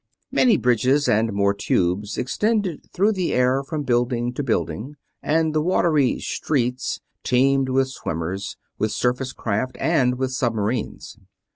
[0.31, 5.61] Many bridges and more tubes extended through the air from building to building, and the
[5.61, 11.19] watery "streets" teemed with swimmers, with surface craft, and with submarines.